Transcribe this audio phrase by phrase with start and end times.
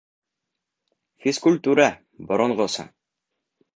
[1.25, 1.87] Фискултүрә,
[2.33, 2.89] боронғоса.